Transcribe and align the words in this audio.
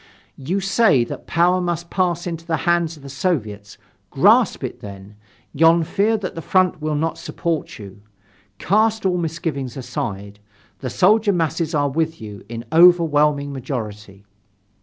"You 0.39 0.61
say 0.61 1.03
that 1.03 1.27
power 1.27 1.61
must 1.61 1.91
pass 1.91 2.25
into 2.25 2.43
the 2.43 2.57
hands 2.65 2.97
of 2.97 3.03
the 3.03 3.07
Soviets, 3.07 3.77
grasp 4.09 4.63
it 4.63 4.79
then. 4.79 5.15
Yon 5.53 5.83
fear 5.83 6.17
that 6.17 6.33
the 6.33 6.41
front 6.41 6.81
will 6.81 6.95
not 6.95 7.19
support 7.19 7.77
you. 7.77 8.01
Cast 8.57 9.05
all 9.05 9.19
misgivings 9.19 9.77
aside, 9.77 10.39
the 10.79 10.89
soldier 10.89 11.33
masses 11.33 11.75
are 11.75 11.87
with 11.89 12.19
you 12.19 12.43
in 12.49 12.65
overwhelming 12.73 13.53
majority." 13.53 14.25